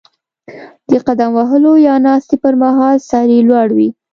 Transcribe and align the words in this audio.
د 0.91 0.93
قدم 1.07 1.29
وهلو 1.37 1.73
یا 1.87 1.95
ناستې 2.05 2.35
پر 2.43 2.53
مهال 2.63 2.97
سر 3.09 3.27
یې 3.35 3.39
لوړ 3.49 3.67
وي. 3.77 3.89